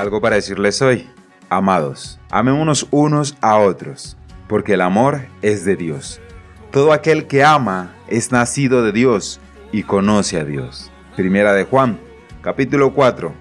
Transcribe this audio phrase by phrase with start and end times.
[0.00, 1.06] Algo para decirles hoy.
[1.50, 4.16] Amados, amémonos unos a otros,
[4.48, 6.22] porque el amor es de Dios.
[6.70, 9.40] Todo aquel que ama es nacido de Dios
[9.72, 10.90] y conoce a Dios.
[11.16, 12.00] Primera de Juan,
[12.40, 13.34] capítulo 4,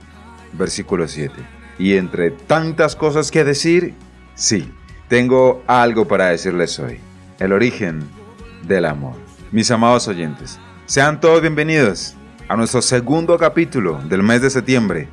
[0.51, 1.33] versículo 7.
[1.77, 3.93] Y entre tantas cosas que decir,
[4.35, 4.69] sí,
[5.07, 6.99] tengo algo para decirles hoy.
[7.39, 8.03] El origen
[8.67, 9.15] del amor.
[9.53, 12.15] Mis amados oyentes, sean todos bienvenidos
[12.49, 15.07] a nuestro segundo capítulo del mes de septiembre.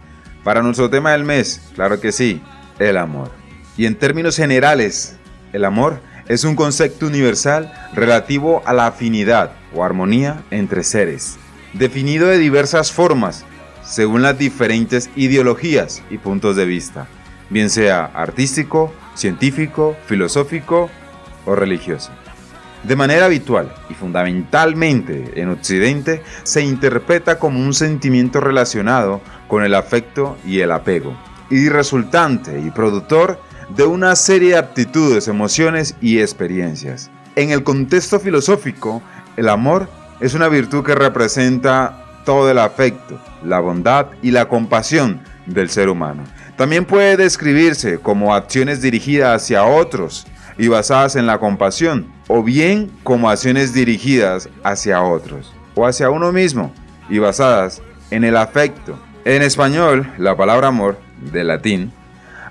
[0.46, 2.40] Para nuestro tema del mes, claro que sí,
[2.78, 3.32] el amor.
[3.76, 5.16] Y en términos generales,
[5.52, 11.36] el amor es un concepto universal relativo a la afinidad o armonía entre seres,
[11.72, 13.44] definido de diversas formas
[13.84, 17.08] según las diferentes ideologías y puntos de vista,
[17.50, 20.88] bien sea artístico, científico, filosófico
[21.44, 22.12] o religioso.
[22.84, 29.74] De manera habitual y fundamentalmente en Occidente se interpreta como un sentimiento relacionado con el
[29.74, 31.16] afecto y el apego,
[31.50, 33.40] y resultante y productor
[33.74, 37.10] de una serie de aptitudes, emociones y experiencias.
[37.34, 39.02] En el contexto filosófico,
[39.36, 39.88] el amor
[40.20, 45.88] es una virtud que representa todo el afecto, la bondad y la compasión del ser
[45.88, 46.24] humano.
[46.56, 50.26] También puede describirse como acciones dirigidas hacia otros
[50.58, 56.32] y basadas en la compasión, o bien como acciones dirigidas hacia otros o hacia uno
[56.32, 56.72] mismo
[57.08, 58.98] y basadas en el afecto.
[59.26, 61.00] En español, la palabra amor,
[61.32, 61.90] de latín,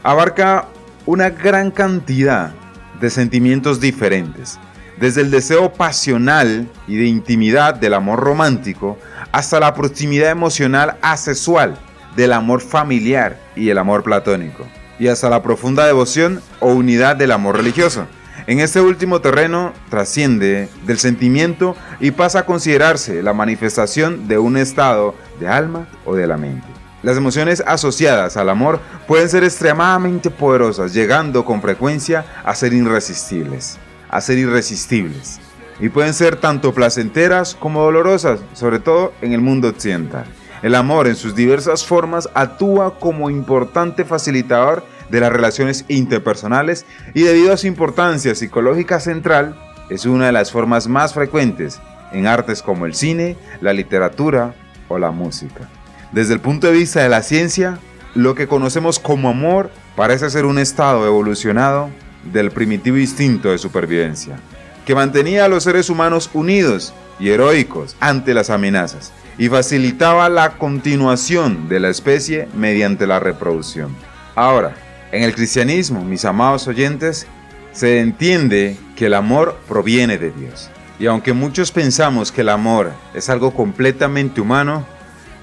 [0.04, 0.68] abarca
[1.06, 2.52] una gran cantidad
[3.00, 4.60] de sentimientos diferentes,
[5.00, 8.98] desde el deseo pasional y de intimidad del amor romántico
[9.32, 11.78] hasta la proximidad emocional asexual
[12.18, 14.68] del amor familiar y el amor platónico,
[15.00, 18.06] y hasta la profunda devoción o unidad del amor religioso.
[18.48, 24.56] En este último terreno trasciende del sentimiento y pasa a considerarse la manifestación de un
[24.56, 26.68] estado de alma o de la mente.
[27.02, 33.80] Las emociones asociadas al amor pueden ser extremadamente poderosas, llegando con frecuencia a ser irresistibles,
[34.10, 35.40] a ser irresistibles.
[35.80, 40.26] Y pueden ser tanto placenteras como dolorosas, sobre todo en el mundo occidental.
[40.62, 47.22] El amor en sus diversas formas actúa como importante facilitador de las relaciones interpersonales y
[47.22, 49.56] debido a su importancia psicológica central,
[49.90, 51.80] es una de las formas más frecuentes
[52.12, 54.56] en artes como el cine, la literatura
[54.88, 55.70] o la música.
[56.12, 57.78] Desde el punto de vista de la ciencia,
[58.14, 61.90] lo que conocemos como amor parece ser un estado evolucionado
[62.32, 64.38] del primitivo instinto de supervivencia,
[64.86, 70.58] que mantenía a los seres humanos unidos y heroicos ante las amenazas y facilitaba la
[70.58, 73.96] continuación de la especie mediante la reproducción.
[74.36, 74.76] Ahora,
[75.16, 77.26] en el cristianismo, mis amados oyentes,
[77.72, 80.70] se entiende que el amor proviene de Dios.
[81.00, 84.86] Y aunque muchos pensamos que el amor es algo completamente humano,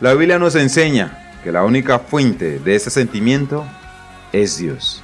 [0.02, 3.64] la Biblia nos enseña que la única fuente de ese sentimiento
[4.32, 5.02] es Dios.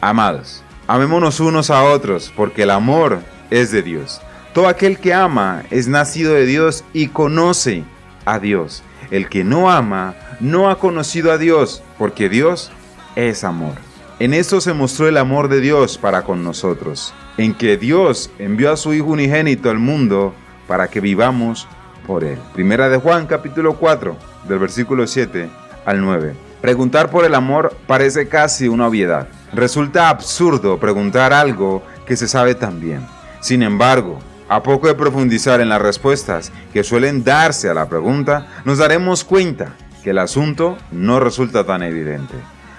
[0.00, 3.20] Amados, amémonos unos a otros porque el amor
[3.50, 4.20] es de Dios.
[4.52, 7.84] Todo aquel que ama es nacido de Dios y conoce
[8.24, 8.82] a Dios.
[9.12, 12.72] El que no ama no ha conocido a Dios porque Dios
[13.14, 13.89] es amor.
[14.20, 18.70] En esto se mostró el amor de Dios para con nosotros, en que Dios envió
[18.70, 20.34] a su Hijo unigénito al mundo
[20.68, 21.66] para que vivamos
[22.06, 22.38] por Él.
[22.52, 24.14] Primera de Juan capítulo 4,
[24.46, 25.48] del versículo 7
[25.86, 26.34] al 9.
[26.60, 29.26] Preguntar por el amor parece casi una obviedad.
[29.54, 33.00] Resulta absurdo preguntar algo que se sabe tan bien.
[33.40, 34.18] Sin embargo,
[34.50, 39.24] a poco de profundizar en las respuestas que suelen darse a la pregunta, nos daremos
[39.24, 42.34] cuenta que el asunto no resulta tan evidente.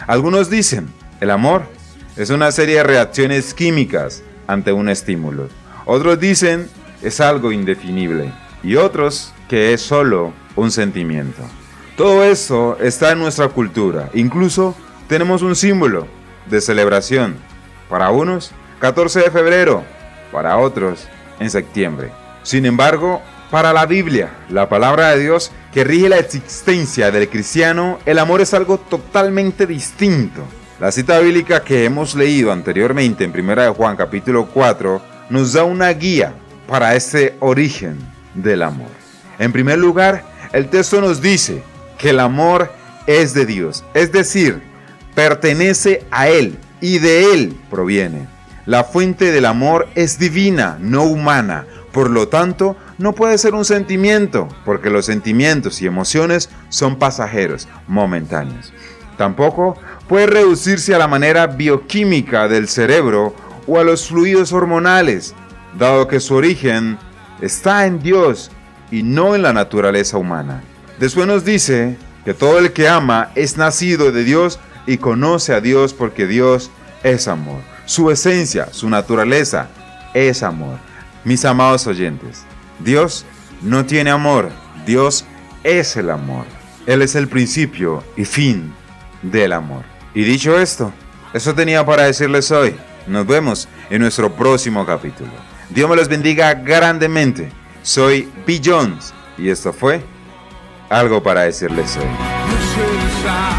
[0.06, 1.62] Algunos dicen, el amor
[2.18, 5.48] es una serie de reacciones químicas ante un estímulo.
[5.86, 6.68] Otros dicen
[7.02, 8.34] es algo indefinible
[8.64, 11.44] y otros que es solo un sentimiento.
[11.96, 14.10] Todo eso está en nuestra cultura.
[14.14, 14.76] Incluso
[15.08, 16.08] tenemos un símbolo
[16.50, 17.36] de celebración.
[17.88, 19.84] Para unos, 14 de febrero.
[20.32, 21.08] Para otros,
[21.40, 22.12] en septiembre.
[22.42, 23.22] Sin embargo,
[23.52, 28.42] para la Biblia, la palabra de Dios que rige la existencia del cristiano, el amor
[28.42, 30.42] es algo totalmente distinto.
[30.82, 35.00] La cita bíblica que hemos leído anteriormente en 1 de Juan capítulo 4
[35.30, 36.34] nos da una guía
[36.68, 38.00] para ese origen
[38.34, 38.90] del amor.
[39.38, 40.24] En primer lugar,
[40.54, 41.62] el texto nos dice
[42.00, 42.72] que el amor
[43.06, 44.60] es de Dios, es decir,
[45.14, 48.28] pertenece a Él y de Él proviene.
[48.66, 53.66] La fuente del amor es divina, no humana, por lo tanto, no puede ser un
[53.66, 58.74] sentimiento, porque los sentimientos y emociones son pasajeros, momentáneos.
[59.18, 59.78] Tampoco
[60.08, 63.36] puede reducirse a la manera bioquímica del cerebro
[63.68, 65.34] o a los fluidos hormonales,
[65.78, 66.98] dado que su origen
[67.42, 68.52] está en Dios
[68.92, 70.64] y no en la naturaleza humana.
[71.00, 75.62] Después nos dice que todo el que ama es nacido de Dios y conoce a
[75.62, 76.70] Dios porque Dios
[77.04, 77.62] es amor.
[77.86, 79.70] Su esencia, su naturaleza
[80.14, 80.78] es amor.
[81.24, 82.44] Mis amados oyentes,
[82.80, 83.26] Dios
[83.62, 84.50] no tiene amor,
[84.86, 85.26] Dios
[85.64, 86.46] es el amor.
[86.88, 88.74] Él es el principio y fin
[89.22, 89.84] del amor.
[90.14, 90.92] Y dicho esto,
[91.34, 92.76] eso tenía para decirles hoy.
[93.08, 95.32] Nos vemos en nuestro próximo capítulo.
[95.70, 97.52] Dios me los bendiga grandemente.
[97.82, 98.62] Soy B.
[98.64, 100.04] Jones y esto fue
[100.90, 103.51] algo para decirles hoy.